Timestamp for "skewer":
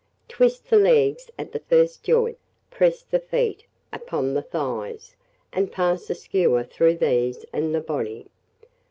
6.15-6.63